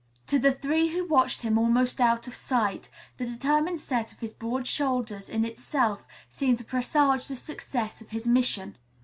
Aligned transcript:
To 0.25 0.39
the 0.39 0.51
three 0.51 0.87
who 0.95 1.07
watched 1.07 1.43
him 1.43 1.59
almost 1.59 2.01
out 2.01 2.25
of 2.25 2.33
sight, 2.33 2.89
the 3.17 3.25
determined 3.27 3.79
set 3.79 4.11
of 4.11 4.17
his 4.19 4.33
broad 4.33 4.65
shoulders 4.65 5.29
in 5.29 5.45
itself 5.45 6.05
seemed 6.27 6.57
to 6.57 6.63
presage 6.63 7.27
the 7.27 7.35
success 7.35 8.01
of 8.01 8.09
his 8.09 8.25
mission. 8.25 8.77